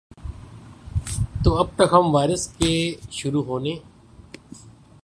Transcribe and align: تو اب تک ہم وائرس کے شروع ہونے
تو 1.43 1.53
اب 1.55 1.67
تک 1.75 1.93
ہم 1.93 2.15
وائرس 2.15 2.47
کے 2.57 2.73
شروع 3.11 3.43
ہونے 3.43 3.75